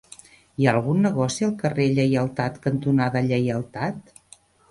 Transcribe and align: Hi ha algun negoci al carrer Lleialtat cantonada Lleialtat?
Hi 0.61 0.65
ha 0.67 0.71
algun 0.77 1.03
negoci 1.07 1.45
al 1.47 1.51
carrer 1.59 1.85
Lleialtat 1.99 2.57
cantonada 2.65 3.23
Lleialtat? 3.33 4.13